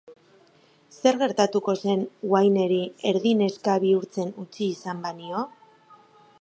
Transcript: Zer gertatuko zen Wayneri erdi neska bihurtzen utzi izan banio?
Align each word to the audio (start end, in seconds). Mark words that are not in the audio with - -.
Zer 0.99 1.19
gertatuko 1.23 1.75
zen 1.83 2.01
Wayneri 2.33 2.81
erdi 3.11 3.37
neska 3.43 3.77
bihurtzen 3.87 4.35
utzi 4.45 4.69
izan 4.73 5.07
banio? 5.09 5.49